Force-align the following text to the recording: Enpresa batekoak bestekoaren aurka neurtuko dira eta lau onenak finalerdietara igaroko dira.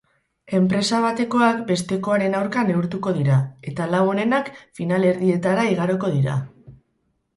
Enpresa 0.59 1.01
batekoak 1.01 1.59
bestekoaren 1.67 2.37
aurka 2.39 2.63
neurtuko 2.69 3.13
dira 3.19 3.37
eta 3.73 3.87
lau 3.93 4.01
onenak 4.15 4.51
finalerdietara 4.81 5.67
igaroko 5.75 6.11
dira. 6.19 6.41